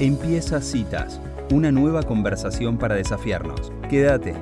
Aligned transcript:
Empieza 0.00 0.60
Citas, 0.60 1.20
una 1.52 1.70
nueva 1.70 2.02
conversación 2.02 2.78
para 2.78 2.96
desafiarnos. 2.96 3.72
Quédate. 3.88 4.34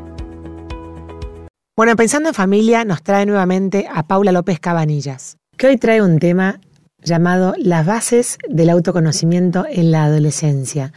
Bueno, 1.76 1.94
pensando 1.94 2.30
en 2.30 2.34
familia, 2.34 2.86
nos 2.86 3.02
trae 3.02 3.26
nuevamente 3.26 3.86
a 3.92 4.06
Paula 4.06 4.32
López 4.32 4.60
Cabanillas, 4.60 5.36
que 5.58 5.66
hoy 5.66 5.76
trae 5.76 6.00
un 6.00 6.18
tema 6.18 6.58
llamado 7.02 7.52
Las 7.58 7.84
bases 7.84 8.38
del 8.48 8.70
autoconocimiento 8.70 9.66
en 9.68 9.90
la 9.90 10.04
adolescencia. 10.04 10.94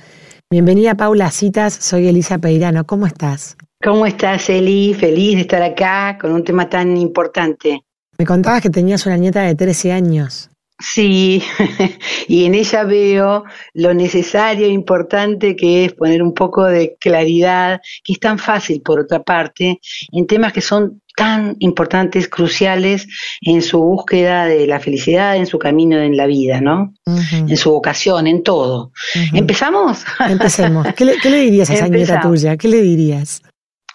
Bienvenida 0.50 0.96
Paula 0.96 1.26
a 1.26 1.32
Citas, 1.32 1.74
soy 1.74 2.08
Elisa 2.08 2.38
Peirano, 2.38 2.86
¿cómo 2.86 3.08
estás? 3.08 3.58
¿Cómo 3.84 4.06
estás, 4.06 4.50
Eli? 4.50 4.94
Feliz 4.94 5.36
de 5.36 5.42
estar 5.42 5.62
acá 5.62 6.18
con 6.18 6.32
un 6.32 6.46
tema 6.46 6.70
tan 6.70 6.96
importante. 6.96 7.82
Me 8.18 8.26
contabas 8.26 8.62
que 8.62 8.70
tenías 8.70 9.06
una 9.06 9.18
nieta 9.18 9.42
de 9.42 9.54
13 9.54 9.92
años. 9.92 10.50
Sí, 10.78 11.42
y 12.28 12.46
en 12.46 12.54
ella 12.54 12.84
veo 12.84 13.46
lo 13.74 13.94
necesario 13.94 14.66
e 14.66 14.70
importante 14.70 15.56
que 15.56 15.86
es 15.86 15.94
poner 15.94 16.22
un 16.22 16.34
poco 16.34 16.66
de 16.66 16.98
claridad, 17.00 17.80
que 18.04 18.14
es 18.14 18.20
tan 18.20 18.38
fácil 18.38 18.82
por 18.82 19.00
otra 19.00 19.24
parte, 19.24 19.80
en 20.12 20.28
temas 20.28 20.52
que 20.52 20.62
son 20.62 21.02
tan 21.16 21.56
importantes, 21.60 22.28
cruciales 22.28 23.08
en 23.42 23.62
su 23.62 23.80
búsqueda 23.80 24.46
de 24.46 24.68
la 24.68 24.82
felicidad, 24.82 25.38
en 25.38 25.46
su 25.46 25.58
camino 25.58 25.98
en 25.98 26.18
la 26.18 26.26
vida, 26.26 26.60
¿no? 26.60 26.94
En 27.32 27.56
su 27.56 27.72
vocación, 27.72 28.28
en 28.28 28.44
todo. 28.44 28.92
¿Empezamos? 29.34 30.04
Empecemos. 30.28 30.88
¿Qué 30.94 31.06
le, 31.06 31.40
dirías 31.40 31.70
a 31.70 31.74
esa 31.76 31.88
nieta 31.88 32.20
tuya? 32.20 32.58
¿Qué 32.58 32.68
le 32.68 32.82
dirías? 32.82 33.42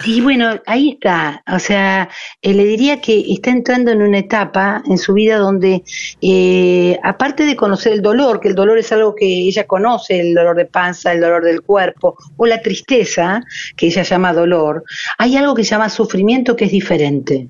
Y 0.05 0.21
bueno, 0.21 0.61
ahí 0.67 0.91
está. 0.91 1.43
O 1.53 1.59
sea, 1.59 2.09
eh, 2.41 2.55
le 2.55 2.65
diría 2.65 3.01
que 3.01 3.25
está 3.33 3.51
entrando 3.51 3.91
en 3.91 4.03
una 4.03 4.19
etapa 4.19 4.83
en 4.87 4.99
su 4.99 5.13
vida 5.13 5.37
donde, 5.37 5.83
eh, 6.23 6.99
aparte 7.03 7.45
de 7.45 7.57
conocer 7.57 7.93
el 7.93 8.03
dolor, 8.03 8.41
que 8.41 8.49
el 8.49 8.55
dolor 8.55 8.79
es 8.79 8.93
algo 8.93 9.15
que 9.15 9.27
ella 9.27 9.67
conoce, 9.67 10.21
el 10.21 10.35
dolor 10.35 10.57
de 10.57 10.67
panza, 10.67 11.13
el 11.13 11.21
dolor 11.21 11.45
del 11.45 11.63
cuerpo, 11.63 12.17
o 12.37 12.47
la 12.47 12.63
tristeza, 12.63 13.43
que 13.77 13.87
ella 13.87 14.03
llama 14.03 14.33
dolor, 14.33 14.85
hay 15.19 15.37
algo 15.37 15.55
que 15.55 15.65
se 15.65 15.71
llama 15.71 15.91
sufrimiento 15.91 16.57
que 16.57 16.65
es 16.67 16.73
diferente. 16.73 17.49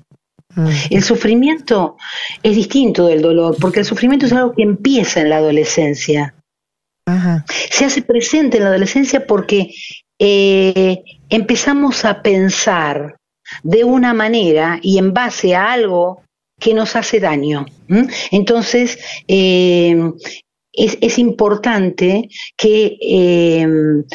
Mm. 0.55 0.69
El 0.89 1.03
sufrimiento 1.03 1.95
es 2.43 2.55
distinto 2.55 3.07
del 3.07 3.21
dolor, 3.21 3.55
porque 3.59 3.79
el 3.79 3.85
sufrimiento 3.85 4.25
es 4.25 4.33
algo 4.33 4.53
que 4.53 4.63
empieza 4.63 5.21
en 5.21 5.29
la 5.29 5.37
adolescencia. 5.37 6.35
Se 7.69 7.83
hace 7.83 8.03
presente 8.03 8.57
en 8.57 8.63
la 8.63 8.69
adolescencia 8.69 9.25
porque 9.25 9.73
eh, 10.23 11.03
empezamos 11.29 12.05
a 12.05 12.21
pensar 12.21 13.17
de 13.63 13.83
una 13.83 14.13
manera 14.13 14.79
y 14.79 14.99
en 14.99 15.15
base 15.15 15.55
a 15.55 15.71
algo 15.71 16.21
que 16.59 16.75
nos 16.75 16.95
hace 16.95 17.19
daño. 17.19 17.65
Entonces, 18.29 18.99
eh, 19.27 19.95
es, 20.73 21.17
importante 21.17 22.29
que 22.55 22.97
eh, 23.01 23.67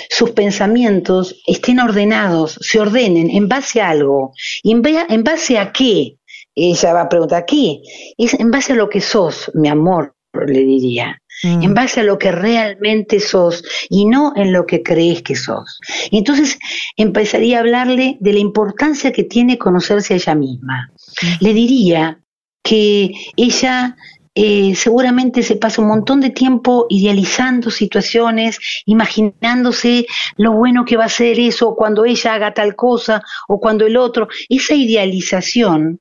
sus 0.09 0.31
pensamientos 0.31 1.43
estén 1.45 1.81
ordenados, 1.81 2.57
se 2.61 2.79
ordenen 2.79 3.29
en 3.29 3.48
base 3.48 3.81
a 3.81 3.91
algo. 3.91 4.33
¿Y 4.63 4.70
en, 4.70 4.83
en 4.87 5.25
base 5.25 5.59
a 5.59 5.73
qué? 5.73 6.19
Ella 6.55 6.93
va 6.93 7.01
a 7.03 7.09
preguntar, 7.09 7.45
¿qué? 7.47 7.81
Es 8.17 8.33
en 8.35 8.53
base 8.53 8.75
a 8.75 8.77
lo 8.77 8.89
que 8.89 9.01
sos, 9.01 9.51
mi 9.55 9.69
amor, 9.69 10.15
le 10.47 10.61
diría. 10.61 11.20
Mm. 11.42 11.62
en 11.62 11.75
base 11.75 12.01
a 12.01 12.05
lo 12.05 12.19
que 12.19 12.33
realmente 12.33 13.20
sos 13.20 13.62
y 13.91 14.06
no 14.06 14.33
en 14.37 14.53
lo 14.53 14.65
que 14.65 14.83
crees 14.83 15.23
que 15.23 15.37
sos. 15.37 15.81
Entonces 16.11 16.59
empezaría 16.97 17.59
a 17.59 17.61
hablarle 17.61 18.17
de 18.20 18.33
la 18.33 18.39
importancia 18.39 19.12
que 19.12 19.25
tiene 19.25 19.59
conocerse 19.59 20.14
a 20.14 20.17
ella 20.17 20.34
misma. 20.34 20.91
Mm. 21.23 21.45
Le 21.45 21.53
diría 21.53 22.20
que 22.62 23.12
ella 23.37 23.97
eh, 24.34 24.75
seguramente 24.75 25.42
se 25.42 25.57
pasa 25.57 25.81
un 25.81 25.89
montón 25.89 26.20
de 26.20 26.31
tiempo 26.31 26.87
idealizando 26.91 27.70
situaciones, 27.70 28.59
imaginándose 28.84 30.07
lo 30.37 30.53
bueno 30.53 30.84
que 30.84 30.97
va 30.97 31.07
a 31.07 31.09
ser 31.09 31.41
eso 31.41 31.75
cuando 31.75 32.05
ella 32.05 32.34
haga 32.34 32.53
tal 32.53 32.77
cosa 32.77 33.23
o 33.48 33.59
cuando 33.61 33.87
el 33.87 33.97
otro. 33.97 34.29
Esa 34.48 34.75
idealización 34.75 35.98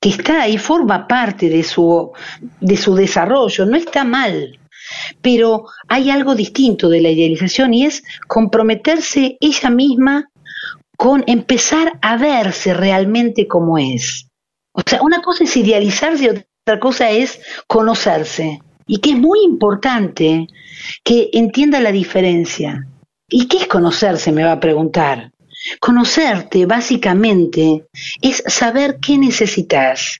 que 0.00 0.08
está 0.08 0.42
ahí, 0.42 0.58
forma 0.58 1.06
parte 1.06 1.48
de 1.48 1.62
su, 1.62 2.10
de 2.60 2.76
su 2.76 2.94
desarrollo, 2.94 3.66
no 3.66 3.76
está 3.76 4.04
mal. 4.04 4.57
Pero 5.22 5.66
hay 5.88 6.10
algo 6.10 6.34
distinto 6.34 6.88
de 6.88 7.00
la 7.00 7.10
idealización 7.10 7.74
y 7.74 7.86
es 7.86 8.02
comprometerse 8.26 9.36
ella 9.40 9.70
misma 9.70 10.30
con 10.96 11.24
empezar 11.26 11.98
a 12.02 12.16
verse 12.16 12.74
realmente 12.74 13.46
como 13.46 13.78
es. 13.78 14.26
O 14.72 14.82
sea, 14.84 15.00
una 15.02 15.22
cosa 15.22 15.44
es 15.44 15.56
idealizarse 15.56 16.24
y 16.24 16.28
otra 16.28 16.80
cosa 16.80 17.10
es 17.10 17.40
conocerse. 17.66 18.60
Y 18.86 18.98
que 18.98 19.10
es 19.10 19.16
muy 19.16 19.40
importante 19.44 20.46
que 21.04 21.30
entienda 21.32 21.80
la 21.80 21.92
diferencia. 21.92 22.86
¿Y 23.28 23.46
qué 23.46 23.58
es 23.58 23.66
conocerse? 23.66 24.32
Me 24.32 24.44
va 24.44 24.52
a 24.52 24.60
preguntar. 24.60 25.30
Conocerte, 25.80 26.66
básicamente, 26.66 27.84
es 28.22 28.42
saber 28.46 28.98
qué 29.00 29.18
necesitas 29.18 30.18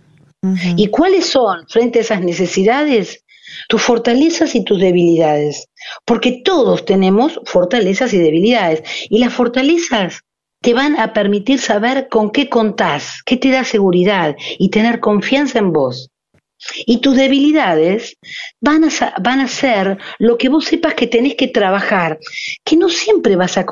y 0.77 0.89
cuáles 0.89 1.27
son, 1.27 1.67
frente 1.69 1.99
a 1.99 2.03
esas 2.03 2.21
necesidades, 2.21 3.25
tus 3.69 3.83
fortalezas 3.83 4.55
y 4.55 4.65
tus 4.65 4.81
debilidades. 4.81 5.69
Porque 6.05 6.43
todos 6.45 6.85
tenemos 6.85 7.41
fortalezas 7.45 8.13
y 8.13 8.19
debilidades. 8.19 8.83
Y 9.09 9.19
las 9.19 9.33
fortalezas 9.33 10.23
te 10.61 10.75
van 10.75 10.99
a 10.99 11.13
permitir 11.13 11.61
saber 11.61 12.09
con 12.09 12.31
qué 12.31 12.49
contás, 12.49 13.23
qué 13.25 13.37
te 13.37 13.51
da 13.51 13.65
seguridad 13.65 14.37
y 14.59 14.71
tener 14.71 15.01
confianza 15.01 15.59
en 15.59 15.73
vos. 15.73 16.11
Y 16.87 17.01
tus 17.01 17.17
debilidades 17.17 18.17
van 18.61 18.85
a, 18.85 18.89
van 19.23 19.41
a 19.41 19.49
ser 19.49 19.99
lo 20.19 20.37
que 20.37 20.49
vos 20.49 20.65
sepas 20.65 20.95
que 20.95 21.07
tenés 21.07 21.37
que 21.37 21.49
trabajar, 21.49 22.19
que 22.65 22.77
no 22.77 22.89
siempre 22.89 23.37
vas 23.37 23.57
a 23.57 23.67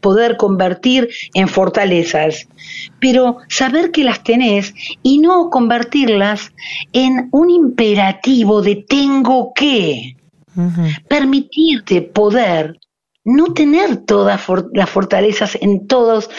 poder 0.00 0.36
convertir 0.36 1.08
en 1.34 1.48
fortalezas, 1.48 2.48
pero 3.00 3.38
saber 3.48 3.90
que 3.90 4.04
las 4.04 4.22
tenés 4.22 4.72
y 5.02 5.18
no 5.18 5.50
convertirlas 5.50 6.52
en 6.92 7.28
un 7.32 7.50
imperativo 7.50 8.62
de 8.62 8.84
tengo 8.88 9.52
que. 9.54 10.14
Permitirte 11.08 12.02
poder 12.02 12.80
no 13.24 13.52
tener 13.52 13.98
todas 13.98 14.40
las 14.72 14.90
fortalezas 14.90 15.56
en 15.60 15.86
todos 15.86 16.30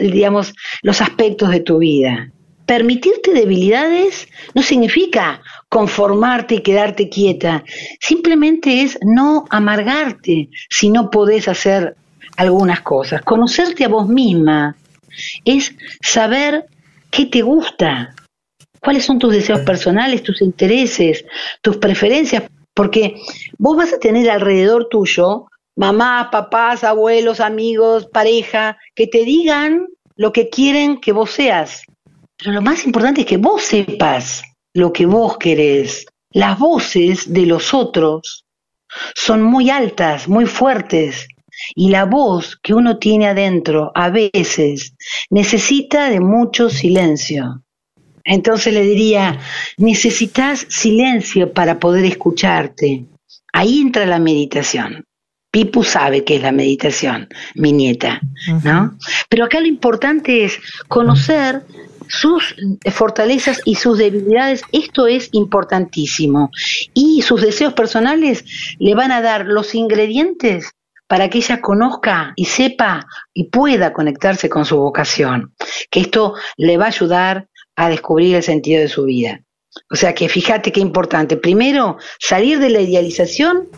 digamos, 0.00 0.52
los 0.82 1.00
aspectos 1.00 1.50
de 1.50 1.60
tu 1.60 1.78
vida 1.78 2.33
permitirte 2.66 3.32
debilidades 3.32 4.28
no 4.54 4.62
significa 4.62 5.42
conformarte 5.68 6.56
y 6.56 6.62
quedarte 6.62 7.08
quieta, 7.08 7.64
simplemente 8.00 8.82
es 8.82 8.98
no 9.02 9.44
amargarte 9.50 10.48
si 10.70 10.90
no 10.90 11.10
podés 11.10 11.48
hacer 11.48 11.96
algunas 12.36 12.80
cosas. 12.80 13.22
Conocerte 13.22 13.84
a 13.84 13.88
vos 13.88 14.08
misma 14.08 14.76
es 15.44 15.74
saber 16.02 16.66
qué 17.10 17.26
te 17.26 17.42
gusta, 17.42 18.14
cuáles 18.80 19.04
son 19.04 19.18
tus 19.18 19.32
deseos 19.32 19.60
personales, 19.60 20.22
tus 20.22 20.42
intereses, 20.42 21.24
tus 21.62 21.76
preferencias, 21.76 22.44
porque 22.72 23.16
vos 23.58 23.76
vas 23.76 23.92
a 23.92 23.98
tener 23.98 24.28
alrededor 24.30 24.88
tuyo 24.88 25.46
mamá, 25.76 26.28
papás, 26.30 26.84
abuelos, 26.84 27.40
amigos, 27.40 28.06
pareja, 28.06 28.78
que 28.94 29.06
te 29.06 29.24
digan 29.24 29.86
lo 30.16 30.32
que 30.32 30.48
quieren 30.48 31.00
que 31.00 31.12
vos 31.12 31.30
seas. 31.30 31.82
Pero 32.36 32.52
lo 32.52 32.62
más 32.62 32.84
importante 32.84 33.22
es 33.22 33.26
que 33.26 33.36
vos 33.36 33.62
sepas 33.62 34.42
lo 34.72 34.92
que 34.92 35.06
vos 35.06 35.38
querés. 35.38 36.06
Las 36.30 36.58
voces 36.58 37.32
de 37.32 37.46
los 37.46 37.72
otros 37.74 38.44
son 39.14 39.42
muy 39.42 39.70
altas, 39.70 40.28
muy 40.28 40.46
fuertes, 40.46 41.28
y 41.74 41.90
la 41.90 42.04
voz 42.04 42.58
que 42.62 42.74
uno 42.74 42.98
tiene 42.98 43.28
adentro 43.28 43.92
a 43.94 44.10
veces 44.10 44.94
necesita 45.30 46.10
de 46.10 46.20
mucho 46.20 46.68
silencio. 46.68 47.62
Entonces 48.24 48.72
le 48.72 48.82
diría, 48.82 49.38
necesitas 49.76 50.66
silencio 50.68 51.52
para 51.52 51.78
poder 51.78 52.04
escucharte. 52.04 53.04
Ahí 53.52 53.80
entra 53.80 54.06
la 54.06 54.18
meditación. 54.18 55.04
Pipu 55.50 55.84
sabe 55.84 56.24
qué 56.24 56.36
es 56.36 56.42
la 56.42 56.50
meditación, 56.50 57.28
mi 57.54 57.72
nieta, 57.72 58.20
¿no? 58.64 58.98
Pero 59.28 59.44
acá 59.44 59.60
lo 59.60 59.68
importante 59.68 60.44
es 60.44 60.58
conocer 60.88 61.62
sus 62.08 62.54
fortalezas 62.92 63.60
y 63.64 63.76
sus 63.76 63.98
debilidades, 63.98 64.62
esto 64.72 65.06
es 65.06 65.28
importantísimo. 65.32 66.50
Y 66.92 67.22
sus 67.22 67.40
deseos 67.40 67.72
personales 67.74 68.44
le 68.78 68.94
van 68.94 69.12
a 69.12 69.22
dar 69.22 69.46
los 69.46 69.74
ingredientes 69.74 70.72
para 71.06 71.28
que 71.28 71.38
ella 71.38 71.60
conozca 71.60 72.32
y 72.36 72.46
sepa 72.46 73.06
y 73.32 73.50
pueda 73.50 73.92
conectarse 73.92 74.48
con 74.48 74.64
su 74.64 74.76
vocación, 74.76 75.54
que 75.90 76.00
esto 76.00 76.34
le 76.56 76.76
va 76.76 76.86
a 76.86 76.88
ayudar 76.88 77.48
a 77.76 77.88
descubrir 77.88 78.36
el 78.36 78.42
sentido 78.42 78.80
de 78.80 78.88
su 78.88 79.04
vida. 79.04 79.40
O 79.90 79.96
sea 79.96 80.14
que 80.14 80.28
fíjate 80.28 80.72
qué 80.72 80.80
importante. 80.80 81.36
Primero, 81.36 81.98
salir 82.18 82.58
de 82.58 82.70
la 82.70 82.80
idealización 82.80 83.68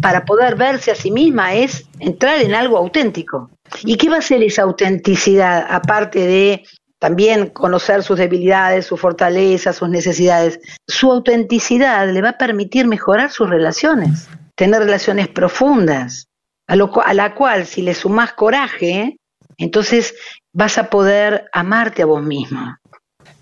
para 0.00 0.24
poder 0.24 0.56
verse 0.56 0.90
a 0.90 0.94
sí 0.94 1.10
misma 1.10 1.54
es 1.54 1.86
entrar 2.00 2.40
en 2.40 2.54
algo 2.54 2.78
auténtico. 2.78 3.50
¿Y 3.84 3.96
qué 3.96 4.08
va 4.08 4.18
a 4.18 4.22
ser 4.22 4.42
esa 4.42 4.62
autenticidad 4.62 5.66
aparte 5.68 6.20
de 6.20 6.64
también 6.98 7.50
conocer 7.50 8.02
sus 8.02 8.18
debilidades, 8.18 8.86
sus 8.86 9.00
fortalezas, 9.00 9.76
sus 9.76 9.88
necesidades. 9.88 10.60
Su 10.86 11.12
autenticidad 11.12 12.08
le 12.12 12.22
va 12.22 12.30
a 12.30 12.38
permitir 12.38 12.86
mejorar 12.86 13.30
sus 13.30 13.48
relaciones. 13.48 14.28
tener 14.56 14.80
relaciones 14.80 15.28
profundas, 15.28 16.26
a, 16.66 16.74
lo, 16.74 16.90
a 17.04 17.14
la 17.14 17.36
cual 17.36 17.64
si 17.64 17.80
le 17.80 17.94
sumás 17.94 18.32
coraje, 18.32 19.16
entonces 19.56 20.14
vas 20.52 20.78
a 20.78 20.90
poder 20.90 21.46
amarte 21.52 22.02
a 22.02 22.06
vos 22.06 22.22
mismo. 22.22 22.76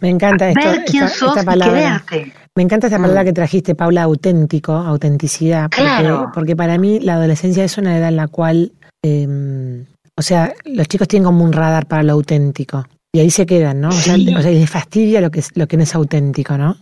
Me 0.00 0.10
encanta 0.10 0.50
esto, 0.50 1.04
esta, 1.04 1.42
palabra. 1.42 2.04
Me 2.54 2.62
encanta 2.62 2.86
esta 2.86 2.98
palabra 2.98 3.22
mm. 3.22 3.26
que 3.26 3.32
trajiste, 3.32 3.74
Paula, 3.74 4.02
auténtico, 4.02 4.72
autenticidad. 4.72 5.70
Porque, 5.70 6.14
porque 6.34 6.56
para 6.56 6.76
mí 6.76 7.00
la 7.00 7.14
adolescencia 7.14 7.64
es 7.64 7.78
una 7.78 7.96
edad 7.96 8.08
en 8.08 8.16
la 8.16 8.28
cual, 8.28 8.72
em, 9.02 9.86
o 10.16 10.22
sea, 10.22 10.52
los 10.64 10.86
chicos 10.86 11.08
tienen 11.08 11.24
como 11.24 11.44
un 11.44 11.52
radar 11.52 11.86
para 11.86 12.02
lo 12.02 12.12
auténtico. 12.12 12.84
Y 13.16 13.20
ahí 13.20 13.30
se 13.30 13.46
quedan, 13.46 13.80
¿no? 13.80 13.88
O 13.88 13.92
sea, 13.92 14.18
les 14.18 14.68
fastidia 14.68 15.22
lo 15.22 15.30
que, 15.30 15.42
lo 15.54 15.66
que 15.66 15.78
no 15.78 15.84
es 15.84 15.94
auténtico, 15.94 16.58
¿no? 16.58 16.76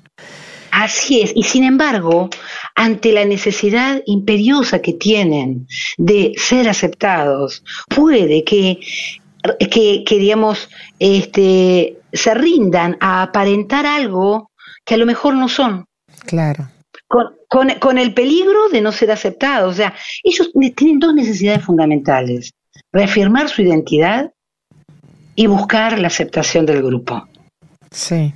Así 0.72 1.20
es, 1.20 1.30
y 1.36 1.44
sin 1.44 1.62
embargo, 1.62 2.28
ante 2.74 3.12
la 3.12 3.24
necesidad 3.24 4.02
imperiosa 4.04 4.82
que 4.82 4.94
tienen 4.94 5.68
de 5.96 6.32
ser 6.36 6.68
aceptados, 6.68 7.62
puede 7.88 8.42
que, 8.42 8.80
que, 9.70 10.02
que 10.04 10.18
digamos, 10.18 10.68
este, 10.98 11.98
se 12.12 12.34
rindan 12.34 12.96
a 12.98 13.22
aparentar 13.22 13.86
algo 13.86 14.50
que 14.84 14.94
a 14.94 14.98
lo 14.98 15.06
mejor 15.06 15.34
no 15.34 15.48
son. 15.48 15.86
Claro. 16.26 16.68
Con, 17.06 17.68
con, 17.78 17.98
el 17.98 18.12
peligro 18.12 18.68
de 18.72 18.80
no 18.80 18.90
ser 18.90 19.12
aceptados. 19.12 19.74
O 19.74 19.76
sea, 19.76 19.94
ellos 20.24 20.50
tienen 20.74 20.98
dos 20.98 21.14
necesidades 21.14 21.64
fundamentales. 21.64 22.54
Reafirmar 22.92 23.48
su 23.48 23.62
identidad 23.62 24.33
y 25.34 25.46
buscar 25.46 25.98
la 25.98 26.08
aceptación 26.08 26.66
del 26.66 26.82
grupo. 26.82 27.26
Sí. 27.90 28.32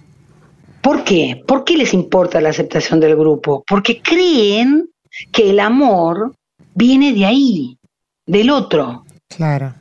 ¿Por 0.83 1.05
qué? 1.05 1.43
¿Por 1.47 1.65
qué 1.65 1.77
les 1.77 1.93
importa 1.95 2.41
la 2.41 2.51
aceptación 2.51 3.01
del 3.01 3.17
grupo? 3.17 3.65
Porque 3.67 4.01
creen 4.01 4.89
que 5.33 5.51
el 5.51 5.61
amor 5.61 6.35
viene 6.75 7.13
de 7.13 7.25
ahí, 7.25 7.79
del 8.27 8.51
otro. 8.51 9.05
Claro. 9.29 9.75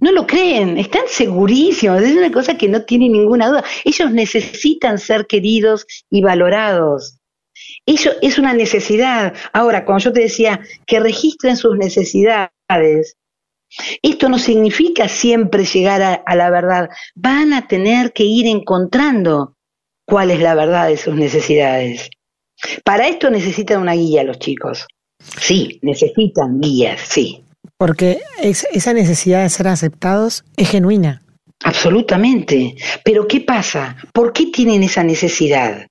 No 0.00 0.10
lo 0.10 0.26
creen, 0.26 0.78
están 0.78 1.02
segurísimos, 1.06 2.02
es 2.02 2.16
una 2.16 2.32
cosa 2.32 2.56
que 2.56 2.68
no 2.68 2.82
tiene 2.82 3.08
ninguna 3.08 3.48
duda. 3.48 3.64
Ellos 3.84 4.10
necesitan 4.10 4.98
ser 4.98 5.26
queridos 5.26 5.86
y 6.10 6.22
valorados. 6.22 7.18
Eso 7.86 8.10
es 8.20 8.38
una 8.38 8.52
necesidad. 8.52 9.34
Ahora, 9.52 9.84
cuando 9.84 10.04
yo 10.04 10.12
te 10.12 10.22
decía 10.22 10.60
que 10.86 10.98
registren 10.98 11.56
sus 11.56 11.76
necesidades, 11.76 13.16
esto 14.02 14.28
no 14.28 14.38
significa 14.38 15.08
siempre 15.08 15.64
llegar 15.64 16.02
a, 16.02 16.14
a, 16.14 16.36
la 16.36 16.50
verdad. 16.50 16.88
Van 17.14 17.52
a 17.52 17.66
tener 17.66 18.12
que 18.12 18.24
ir 18.24 18.46
encontrando 18.46 19.56
cuál 20.06 20.30
es 20.30 20.40
la 20.40 20.54
verdad 20.54 20.88
de 20.88 20.96
sus 20.96 21.14
necesidades. 21.14 22.10
Para 22.84 23.08
esto 23.08 23.30
necesitan 23.30 23.80
una 23.80 23.94
guía 23.94 24.24
los 24.24 24.38
chicos. 24.38 24.86
Sí, 25.40 25.78
necesitan 25.82 26.60
guías, 26.60 27.00
sí. 27.00 27.44
Porque 27.76 28.20
esa 28.40 28.92
necesidad 28.92 29.42
de 29.42 29.48
ser 29.48 29.68
aceptados 29.68 30.44
es 30.56 30.70
genuina. 30.70 31.22
Absolutamente. 31.64 32.76
Pero 33.04 33.26
¿qué 33.26 33.40
pasa? 33.40 33.96
¿Por 34.12 34.32
qué 34.32 34.46
tienen 34.46 34.82
esa 34.82 35.02
necesidad? 35.02 35.86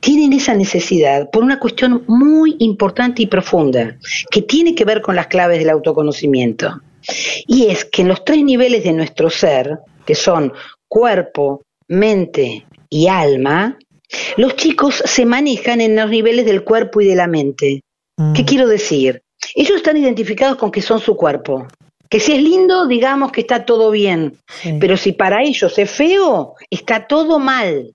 Tienen 0.00 0.32
esa 0.32 0.54
necesidad 0.54 1.28
por 1.30 1.44
una 1.44 1.58
cuestión 1.58 2.04
muy 2.06 2.56
importante 2.58 3.22
y 3.22 3.26
profunda, 3.26 3.98
que 4.30 4.42
tiene 4.42 4.74
que 4.74 4.84
ver 4.84 5.02
con 5.02 5.14
las 5.14 5.26
claves 5.26 5.58
del 5.58 5.70
autoconocimiento. 5.70 6.80
Y 7.46 7.66
es 7.68 7.84
que 7.84 8.02
en 8.02 8.08
los 8.08 8.24
tres 8.24 8.42
niveles 8.42 8.84
de 8.84 8.92
nuestro 8.92 9.30
ser, 9.30 9.78
que 10.06 10.14
son 10.14 10.52
cuerpo, 10.88 11.62
mente 11.88 12.66
y 12.88 13.08
alma, 13.08 13.78
los 14.36 14.56
chicos 14.56 15.02
se 15.04 15.24
manejan 15.24 15.80
en 15.80 15.96
los 15.96 16.10
niveles 16.10 16.44
del 16.44 16.64
cuerpo 16.64 17.00
y 17.00 17.06
de 17.06 17.16
la 17.16 17.26
mente. 17.26 17.82
¿Qué 18.34 18.42
mm. 18.42 18.46
quiero 18.46 18.68
decir? 18.68 19.22
Ellos 19.54 19.76
están 19.76 19.96
identificados 19.96 20.56
con 20.56 20.70
que 20.70 20.82
son 20.82 21.00
su 21.00 21.16
cuerpo. 21.16 21.66
Que 22.08 22.20
si 22.20 22.32
es 22.32 22.42
lindo, 22.42 22.86
digamos 22.86 23.32
que 23.32 23.40
está 23.40 23.64
todo 23.64 23.90
bien. 23.90 24.36
Pero 24.80 24.96
si 24.96 25.12
para 25.12 25.42
ellos 25.42 25.78
es 25.78 25.90
feo, 25.90 26.54
está 26.70 27.06
todo 27.06 27.38
mal. 27.38 27.94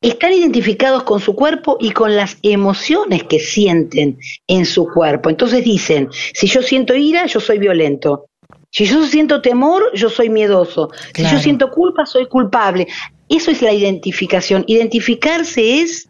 Están 0.00 0.32
identificados 0.32 1.02
con 1.02 1.20
su 1.20 1.34
cuerpo 1.34 1.76
y 1.80 1.90
con 1.90 2.16
las 2.16 2.38
emociones 2.42 3.24
que 3.24 3.40
sienten 3.40 4.18
en 4.46 4.64
su 4.64 4.88
cuerpo. 4.88 5.28
Entonces 5.28 5.64
dicen, 5.64 6.08
si 6.32 6.46
yo 6.46 6.62
siento 6.62 6.94
ira, 6.94 7.26
yo 7.26 7.40
soy 7.40 7.58
violento. 7.58 8.27
Si 8.70 8.84
yo 8.84 9.04
siento 9.06 9.40
temor, 9.40 9.82
yo 9.94 10.10
soy 10.10 10.28
miedoso. 10.28 10.90
Si 11.14 11.22
yo 11.22 11.38
siento 11.38 11.70
culpa, 11.70 12.06
soy 12.06 12.26
culpable. 12.26 12.86
Eso 13.28 13.50
es 13.50 13.62
la 13.62 13.72
identificación. 13.72 14.64
Identificarse 14.66 15.80
es 15.80 16.08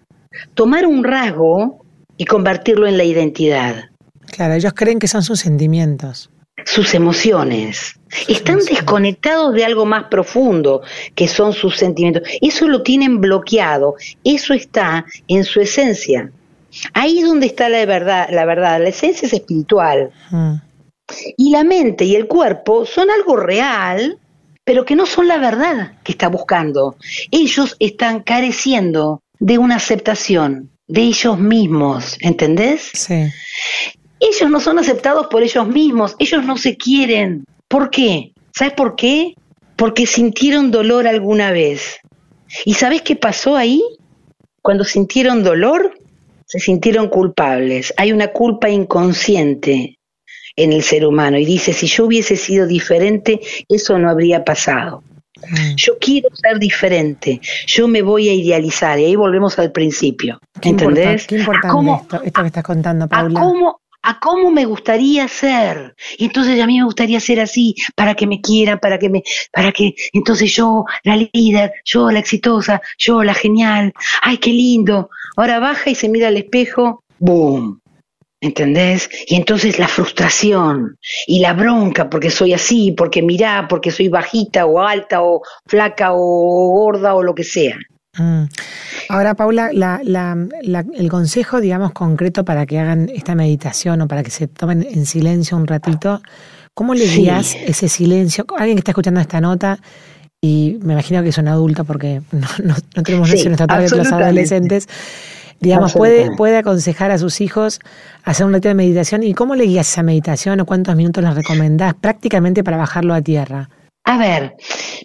tomar 0.54 0.86
un 0.86 1.04
rasgo 1.04 1.84
y 2.16 2.24
convertirlo 2.24 2.86
en 2.86 2.98
la 2.98 3.04
identidad. 3.04 3.84
Claro, 4.32 4.54
ellos 4.54 4.72
creen 4.74 4.98
que 4.98 5.08
son 5.08 5.22
sus 5.22 5.40
sentimientos. 5.40 6.30
Sus 6.64 6.94
emociones. 6.94 7.94
Están 8.26 8.58
desconectados 8.58 9.54
de 9.54 9.64
algo 9.64 9.86
más 9.86 10.04
profundo, 10.04 10.82
que 11.14 11.28
son 11.28 11.52
sus 11.52 11.76
sentimientos. 11.76 12.28
Eso 12.40 12.66
lo 12.66 12.82
tienen 12.82 13.20
bloqueado. 13.20 13.94
Eso 14.24 14.52
está 14.54 15.06
en 15.28 15.44
su 15.44 15.60
esencia. 15.60 16.30
Ahí 16.92 17.20
es 17.20 17.26
donde 17.26 17.46
está 17.46 17.68
la 17.68 17.86
verdad. 17.86 18.28
La 18.30 18.44
verdad, 18.44 18.80
la 18.80 18.88
esencia 18.88 19.26
es 19.26 19.32
espiritual. 19.32 20.10
Mm. 20.30 20.54
Y 21.36 21.50
la 21.50 21.64
mente 21.64 22.04
y 22.04 22.16
el 22.16 22.26
cuerpo 22.26 22.84
son 22.84 23.10
algo 23.10 23.36
real, 23.36 24.18
pero 24.64 24.84
que 24.84 24.96
no 24.96 25.06
son 25.06 25.28
la 25.28 25.38
verdad 25.38 25.94
que 26.04 26.12
está 26.12 26.28
buscando. 26.28 26.96
Ellos 27.30 27.76
están 27.78 28.22
careciendo 28.22 29.22
de 29.38 29.58
una 29.58 29.76
aceptación 29.76 30.70
de 30.86 31.02
ellos 31.02 31.38
mismos, 31.38 32.16
¿entendés? 32.20 32.90
Sí. 32.92 33.30
Ellos 34.20 34.50
no 34.50 34.60
son 34.60 34.78
aceptados 34.78 35.28
por 35.28 35.42
ellos 35.42 35.68
mismos, 35.68 36.16
ellos 36.18 36.44
no 36.44 36.56
se 36.56 36.76
quieren. 36.76 37.44
¿Por 37.68 37.90
qué? 37.90 38.32
¿Sabes 38.52 38.74
por 38.74 38.96
qué? 38.96 39.34
Porque 39.76 40.06
sintieron 40.06 40.70
dolor 40.70 41.06
alguna 41.06 41.52
vez. 41.52 41.98
¿Y 42.64 42.74
sabes 42.74 43.02
qué 43.02 43.14
pasó 43.14 43.56
ahí? 43.56 43.82
Cuando 44.60 44.84
sintieron 44.84 45.44
dolor, 45.44 45.94
se 46.46 46.58
sintieron 46.58 47.08
culpables. 47.08 47.94
Hay 47.96 48.12
una 48.12 48.28
culpa 48.28 48.70
inconsciente 48.70 49.97
en 50.58 50.72
el 50.72 50.82
ser 50.82 51.06
humano 51.06 51.38
y 51.38 51.44
dice, 51.44 51.72
si 51.72 51.86
yo 51.86 52.06
hubiese 52.06 52.36
sido 52.36 52.66
diferente, 52.66 53.40
eso 53.68 53.96
no 53.98 54.10
habría 54.10 54.44
pasado. 54.44 55.04
Mm. 55.36 55.76
Yo 55.76 55.98
quiero 56.00 56.28
ser 56.34 56.58
diferente, 56.58 57.40
yo 57.66 57.86
me 57.86 58.02
voy 58.02 58.28
a 58.28 58.34
idealizar 58.34 58.98
y 58.98 59.04
ahí 59.04 59.16
volvemos 59.16 59.56
al 59.60 59.70
principio. 59.70 60.40
¿Entendés? 60.60 61.28
qué 61.28 61.36
importante 61.36 61.92
esto, 62.02 62.22
esto, 62.24 62.40
que 62.40 62.46
estás 62.48 62.64
contando, 62.64 63.08
Paula. 63.08 63.38
A 63.38 63.42
cómo, 63.42 63.80
a 64.02 64.18
cómo 64.18 64.50
me 64.50 64.64
gustaría 64.64 65.28
ser. 65.28 65.94
Y 66.16 66.24
entonces 66.24 66.60
a 66.60 66.66
mí 66.66 66.78
me 66.78 66.84
gustaría 66.84 67.20
ser 67.20 67.38
así, 67.38 67.76
para 67.94 68.16
que 68.16 68.26
me 68.26 68.40
quieran, 68.40 68.80
para 68.80 68.98
que 68.98 69.08
me, 69.08 69.22
para 69.52 69.70
que, 69.70 69.94
entonces 70.12 70.52
yo, 70.52 70.84
la 71.04 71.16
líder, 71.32 71.72
yo 71.84 72.10
la 72.10 72.18
exitosa, 72.18 72.82
yo 72.98 73.22
la 73.22 73.34
genial, 73.34 73.92
ay, 74.22 74.38
qué 74.38 74.50
lindo. 74.50 75.08
Ahora 75.36 75.60
baja 75.60 75.88
y 75.90 75.94
se 75.94 76.08
mira 76.08 76.28
al 76.28 76.36
espejo, 76.36 77.04
¡boom! 77.20 77.80
¿Entendés? 78.40 79.10
Y 79.26 79.34
entonces 79.34 79.80
la 79.80 79.88
frustración 79.88 80.96
y 81.26 81.40
la 81.40 81.54
bronca 81.54 82.08
porque 82.08 82.30
soy 82.30 82.52
así, 82.52 82.92
porque 82.92 83.20
mirá, 83.20 83.66
porque 83.68 83.90
soy 83.90 84.08
bajita 84.08 84.64
o 84.64 84.80
alta 84.80 85.22
o 85.22 85.42
flaca 85.66 86.12
o 86.12 86.70
gorda 86.70 87.14
o 87.14 87.22
lo 87.22 87.34
que 87.34 87.42
sea. 87.42 87.76
Mm. 88.16 88.44
Ahora, 89.08 89.34
Paula, 89.34 89.70
el 89.70 91.08
consejo, 91.08 91.60
digamos, 91.60 91.92
concreto 91.92 92.44
para 92.44 92.66
que 92.66 92.78
hagan 92.78 93.08
esta 93.08 93.34
meditación 93.34 94.02
o 94.02 94.08
para 94.08 94.22
que 94.22 94.30
se 94.30 94.46
tomen 94.46 94.86
en 94.88 95.06
silencio 95.06 95.56
un 95.56 95.66
ratito, 95.66 96.20
¿cómo 96.74 96.94
le 96.94 97.06
guías 97.06 97.56
ese 97.66 97.88
silencio? 97.88 98.44
Alguien 98.56 98.76
que 98.76 98.80
está 98.80 98.90
escuchando 98.92 99.20
esta 99.20 99.40
nota 99.40 99.78
y 100.40 100.78
me 100.82 100.92
imagino 100.92 101.22
que 101.22 101.30
es 101.30 101.38
un 101.38 101.48
adulto 101.48 101.84
porque 101.84 102.22
no, 102.62 102.74
tenemos 103.02 103.30
sí, 103.30 103.44
nuestra 103.44 103.66
tarde 103.66 103.88
los 103.96 104.12
adolescentes, 104.12 104.88
digamos, 105.60 105.92
puede, 105.92 106.34
puede 106.36 106.56
aconsejar 106.56 107.10
a 107.10 107.18
sus 107.18 107.40
hijos 107.40 107.80
hacer 108.24 108.46
un 108.46 108.52
ratito 108.52 108.68
de 108.68 108.74
meditación 108.74 109.22
y 109.22 109.34
cómo 109.34 109.54
le 109.54 109.64
guías 109.64 109.90
esa 109.90 110.02
meditación 110.02 110.60
o 110.60 110.66
cuántos 110.66 110.94
minutos 110.96 111.24
les 111.24 111.34
recomendás 111.34 111.94
prácticamente 111.94 112.62
para 112.64 112.76
bajarlo 112.76 113.14
a 113.14 113.22
tierra. 113.22 113.68
A 114.04 114.16
ver, 114.16 114.54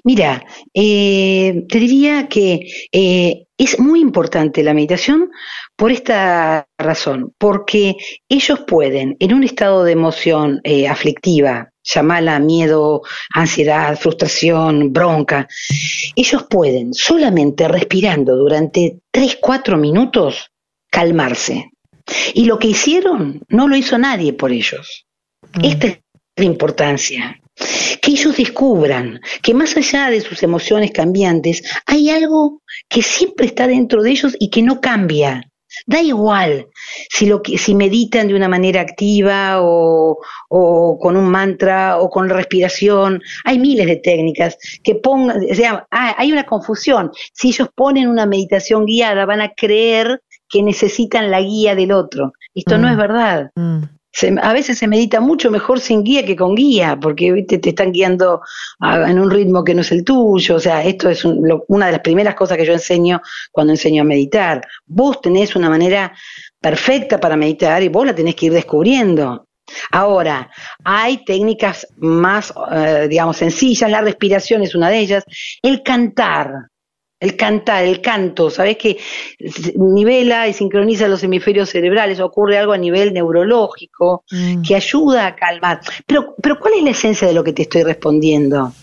mira, 0.05 0.45
eh, 0.73 1.65
te 1.67 1.77
diría 1.77 2.29
que 2.29 2.61
eh, 2.91 3.45
es 3.57 3.77
muy 3.77 3.99
importante 3.99 4.63
la 4.63 4.73
meditación 4.73 5.29
por 5.75 5.91
esta 5.91 6.67
razón, 6.77 7.33
porque 7.37 7.95
ellos 8.29 8.61
pueden, 8.65 9.17
en 9.19 9.33
un 9.33 9.43
estado 9.43 9.83
de 9.83 9.91
emoción 9.91 10.61
eh, 10.63 10.87
aflictiva, 10.87 11.72
llamala 11.83 12.39
miedo, 12.39 13.01
ansiedad, 13.33 13.97
frustración, 13.97 14.93
bronca, 14.93 15.47
ellos 16.15 16.45
pueden 16.49 16.93
solamente 16.93 17.67
respirando 17.67 18.35
durante 18.35 18.99
3, 19.11 19.37
4 19.41 19.77
minutos 19.77 20.51
calmarse. 20.89 21.71
Y 22.33 22.45
lo 22.45 22.59
que 22.59 22.67
hicieron 22.67 23.41
no 23.49 23.67
lo 23.67 23.75
hizo 23.75 23.97
nadie 23.97 24.33
por 24.33 24.51
ellos. 24.51 25.05
Mm. 25.53 25.65
Esta 25.65 25.87
es 25.87 25.99
la 26.35 26.45
importancia 26.45 27.39
que 28.01 28.11
ellos 28.11 28.35
descubran 28.35 29.21
que 29.41 29.53
más 29.53 29.77
allá 29.77 30.09
de 30.09 30.21
sus 30.21 30.43
emociones 30.43 30.91
cambiantes, 30.91 31.63
hay 31.85 32.09
algo 32.09 32.61
que 32.89 33.01
siempre 33.01 33.45
está 33.45 33.67
dentro 33.67 34.01
de 34.03 34.11
ellos 34.11 34.35
y 34.39 34.49
que 34.49 34.61
no 34.61 34.81
cambia. 34.81 35.49
Da 35.85 36.01
igual 36.01 36.67
si, 37.09 37.25
lo 37.25 37.41
que, 37.41 37.57
si 37.57 37.75
meditan 37.75 38.27
de 38.27 38.35
una 38.35 38.47
manera 38.47 38.81
activa 38.81 39.61
o, 39.61 40.17
o, 40.49 40.99
con 40.99 41.17
un 41.17 41.29
mantra 41.29 41.99
o 41.99 42.09
con 42.09 42.29
respiración. 42.29 43.21
Hay 43.45 43.59
miles 43.59 43.87
de 43.87 43.97
técnicas 43.97 44.57
que 44.83 44.95
pongan, 44.95 45.37
o 45.49 45.55
sea, 45.55 45.87
hay 45.89 46.31
una 46.31 46.45
confusión. 46.45 47.11
Si 47.33 47.49
ellos 47.49 47.69
ponen 47.75 48.07
una 48.07 48.25
meditación 48.25 48.85
guiada, 48.85 49.25
van 49.25 49.41
a 49.41 49.53
creer 49.53 50.21
que 50.49 50.61
necesitan 50.61 51.31
la 51.31 51.41
guía 51.41 51.75
del 51.75 51.91
otro. 51.91 52.33
Esto 52.53 52.77
no 52.77 52.87
es 52.87 52.95
mm. 52.95 52.99
verdad. 52.99 53.51
Mm. 53.55 53.83
A 54.41 54.53
veces 54.53 54.77
se 54.77 54.87
medita 54.87 55.19
mucho 55.19 55.49
mejor 55.49 55.79
sin 55.79 56.03
guía 56.03 56.25
que 56.25 56.35
con 56.35 56.55
guía, 56.55 56.97
porque 57.01 57.43
te 57.47 57.69
están 57.69 57.91
guiando 57.91 58.41
en 58.81 59.19
un 59.19 59.31
ritmo 59.31 59.63
que 59.63 59.73
no 59.73 59.81
es 59.81 59.91
el 59.91 60.03
tuyo. 60.03 60.55
O 60.55 60.59
sea, 60.59 60.83
esto 60.83 61.09
es 61.09 61.25
una 61.25 61.87
de 61.87 61.91
las 61.91 62.01
primeras 62.01 62.35
cosas 62.35 62.57
que 62.57 62.65
yo 62.65 62.73
enseño 62.73 63.21
cuando 63.51 63.73
enseño 63.73 64.03
a 64.03 64.05
meditar. 64.05 64.65
Vos 64.85 65.21
tenés 65.21 65.55
una 65.55 65.69
manera 65.69 66.13
perfecta 66.59 67.19
para 67.19 67.35
meditar 67.35 67.81
y 67.81 67.89
vos 67.89 68.05
la 68.05 68.15
tenés 68.15 68.35
que 68.35 68.47
ir 68.47 68.53
descubriendo. 68.53 69.47
Ahora, 69.91 70.49
hay 70.83 71.23
técnicas 71.23 71.87
más, 71.97 72.53
eh, 72.71 73.07
digamos, 73.09 73.37
sencillas, 73.37 73.89
la 73.89 74.01
respiración 74.01 74.61
es 74.61 74.75
una 74.75 74.89
de 74.89 74.99
ellas, 74.99 75.23
el 75.61 75.81
cantar, 75.83 76.67
el 77.23 77.37
cantar, 77.37 77.85
el 77.85 78.01
canto, 78.01 78.49
¿sabes 78.49 78.75
que 78.75 78.97
nivela 79.75 80.45
y 80.49 80.53
sincroniza 80.53 81.07
los 81.07 81.23
hemisferios 81.23 81.69
cerebrales? 81.69 82.19
Ocurre 82.19 82.57
algo 82.57 82.73
a 82.73 82.77
nivel 82.77 83.13
neurológico 83.13 84.25
mm. 84.29 84.61
que 84.61 84.75
ayuda 84.75 85.27
a 85.27 85.35
calmar. 85.35 85.79
Pero, 86.05 86.35
pero 86.41 86.59
¿cuál 86.59 86.73
es 86.75 86.83
la 86.83 86.89
esencia 86.89 87.25
de 87.25 87.33
lo 87.33 87.41
que 87.41 87.53
te 87.53 87.61
estoy 87.61 87.83
respondiendo? 87.83 88.73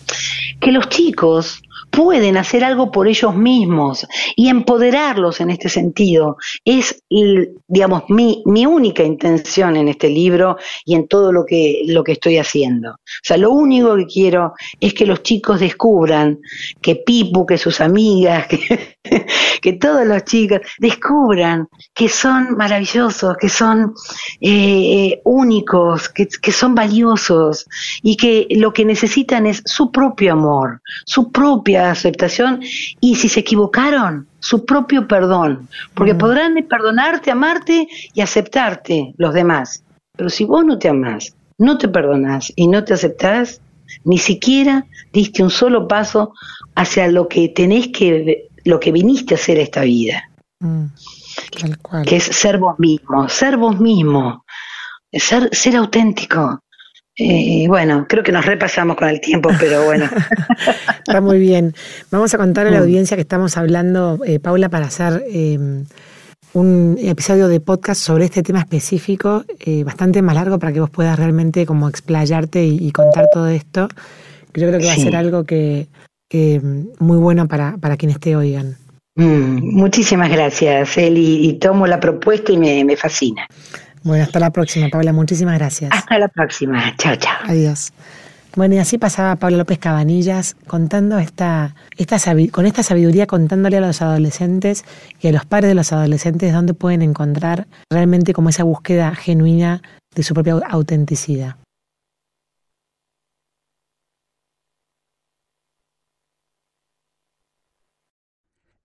Que 0.59 0.73
los 0.73 0.88
chicos 0.88 1.61
pueden 1.90 2.37
hacer 2.37 2.64
algo 2.64 2.90
por 2.90 3.09
ellos 3.09 3.35
mismos 3.35 4.06
y 4.37 4.49
empoderarlos 4.49 5.40
en 5.40 5.50
este 5.50 5.68
sentido. 5.68 6.37
Es, 6.64 7.02
digamos, 7.68 8.04
mi, 8.09 8.42
mi 8.47 8.66
única 8.66 9.02
intención 9.02 9.76
en 9.76 9.88
este 9.88 10.09
libro 10.09 10.56
y 10.85 10.94
en 10.94 11.09
todo 11.09 11.32
lo 11.32 11.44
que, 11.44 11.82
lo 11.87 12.04
que 12.04 12.12
estoy 12.12 12.38
haciendo. 12.38 12.92
O 12.92 13.25
sea, 13.25 13.37
lo 13.37 13.50
único 13.50 13.97
que 13.97 14.06
quiero 14.06 14.54
es 14.78 14.94
que 14.94 15.06
los 15.06 15.23
chicos 15.23 15.61
descubran 15.61 16.38
que 16.80 16.97
Pipu, 16.97 17.44
que 17.44 17.59
sus 17.59 17.80
amigas, 17.80 18.47
que, 18.49 18.97
que 19.61 19.73
todos 19.75 20.06
los 20.06 20.25
chicos 20.25 20.61
descubran 20.78 21.68
que 21.94 22.09
son 22.09 22.56
maravillosos, 22.56 23.37
que 23.37 23.49
son 23.49 23.94
eh, 24.40 25.20
únicos, 25.25 26.09
que, 26.09 26.28
que 26.28 26.52
son 26.52 26.75
valiosos 26.75 27.66
y 28.02 28.16
que 28.16 28.47
lo 28.50 28.73
que 28.73 28.85
necesitan 28.85 29.47
es 29.47 29.62
su 29.64 29.90
propio 29.90 30.32
amor, 30.32 30.80
su 31.04 31.30
propia 31.30 31.79
aceptación 31.88 32.60
y 33.00 33.16
si 33.16 33.28
se 33.28 33.40
equivocaron, 33.40 34.26
su 34.40 34.64
propio 34.64 35.06
perdón, 35.06 35.68
porque 35.94 36.14
mm. 36.14 36.18
podrán 36.18 36.54
perdonarte, 36.68 37.30
amarte 37.30 37.88
y 38.12 38.20
aceptarte 38.20 39.14
los 39.16 39.32
demás. 39.32 39.82
Pero 40.16 40.28
si 40.28 40.44
vos 40.44 40.64
no 40.64 40.78
te 40.78 40.88
amás, 40.88 41.34
no 41.58 41.78
te 41.78 41.88
perdonás 41.88 42.52
y 42.56 42.66
no 42.66 42.84
te 42.84 42.94
aceptás, 42.94 43.60
ni 44.04 44.18
siquiera 44.18 44.87
diste 45.12 45.42
un 45.42 45.50
solo 45.50 45.87
paso 45.88 46.34
hacia 46.75 47.08
lo 47.08 47.28
que 47.28 47.49
tenés 47.49 47.88
que, 47.88 48.49
lo 48.64 48.80
que 48.80 48.92
viniste 48.92 49.34
a 49.34 49.38
hacer 49.38 49.58
esta 49.58 49.82
vida. 49.82 50.30
Mm, 50.60 50.87
que 52.06 52.16
es 52.16 52.25
ser 52.25 52.58
vos 52.58 52.78
mismo, 52.78 53.28
ser 53.28 53.56
vos 53.56 53.78
mismo, 53.78 54.44
ser, 55.12 55.54
ser 55.54 55.76
auténtico. 55.76 56.60
Eh, 57.17 57.67
bueno, 57.69 58.07
creo 58.09 58.23
que 58.23 58.33
nos 58.33 58.47
repasamos 58.47 58.97
con 58.97 59.09
el 59.09 59.21
tiempo, 59.21 59.50
pero 59.59 59.85
bueno. 59.85 60.07
Está 61.07 61.21
muy 61.21 61.38
bien. 61.38 61.75
Vamos 62.11 62.33
a 62.35 62.38
contar 62.38 62.67
a 62.67 62.71
la 62.71 62.79
mm. 62.79 62.83
audiencia 62.83 63.17
que 63.17 63.23
estamos 63.23 63.57
hablando, 63.57 64.19
eh, 64.25 64.38
Paula, 64.38 64.69
para 64.69 64.87
hacer 64.87 65.25
em, 65.29 65.85
un 66.55 66.97
episodio 66.99 67.49
de 67.49 67.61
podcast 67.61 68.00
sobre 68.00 68.25
este 68.25 68.43
tema 68.43 68.61
específico, 68.61 69.45
eh, 69.59 69.85
bastante 69.85 70.23
más 70.23 70.35
largo 70.35 70.59
para 70.59 70.73
que 70.73 70.81
vos 70.81 70.90
puedas 70.90 71.19
realmente 71.19 71.67
como 71.67 71.88
explayarte 71.88 72.64
y, 72.64 72.90
contar 72.93 73.26
todo 73.33 73.49
esto. 73.49 73.88
Yo 74.55 74.69
creo 74.69 74.81
que 74.81 74.87
va 74.87 74.93
a 74.93 74.97
ser 74.97 75.17
algo 75.17 75.45
que, 75.45 75.88
muy 76.99 77.19
bueno 77.19 77.49
para, 77.49 77.76
para 77.76 77.97
quienes 77.97 78.19
te 78.19 78.35
oigan. 78.35 78.76
Mm, 79.17 79.76
muchísimas 79.76 80.31
gracias, 80.31 80.97
Eli, 80.97 81.47
y 81.49 81.55
tomo 81.55 81.87
la 81.87 82.00
propuesta 82.00 82.52
y 82.52 82.57
me, 82.57 82.85
me 82.85 82.97
fascina. 82.97 83.47
Bueno, 84.02 84.25
hasta 84.25 84.38
la 84.38 84.50
próxima, 84.50 84.88
Paula. 84.88 85.12
Muchísimas 85.12 85.59
gracias. 85.59 85.90
Hasta 85.92 86.19
la 86.19 86.28
próxima. 86.28 86.95
Chao, 86.97 87.16
chao. 87.16 87.37
Adiós. 87.47 87.92
Bueno, 88.57 88.75
y 88.75 88.78
así 88.78 88.99
pasaba 88.99 89.37
Paula 89.37 89.59
López 89.59 89.78
Cabanillas 89.78 90.57
contando 90.66 91.19
esta, 91.19 91.76
esta, 91.97 92.16
con 92.50 92.66
esta 92.66 92.83
sabiduría, 92.83 93.26
contándole 93.26 93.76
a 93.76 93.80
los 93.80 94.02
adolescentes 94.02 94.85
y 95.21 95.28
a 95.28 95.33
los 95.33 95.45
padres 95.45 95.69
de 95.69 95.75
los 95.76 95.92
adolescentes 95.92 96.52
dónde 96.52 96.75
pueden 96.75 97.02
encontrar 97.02 97.69
realmente 97.90 98.33
como 98.33 98.49
esa 98.49 98.64
búsqueda 98.64 99.14
genuina 99.14 99.83
de 100.14 100.23
su 100.25 100.35
propia 100.35 100.54
autenticidad. 100.69 101.57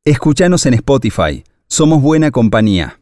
Escúchanos 0.04 0.68
en 0.68 0.76
Spotify. 0.76 1.44
Somos 1.68 2.00
buena 2.04 2.30
compañía. 2.30 3.00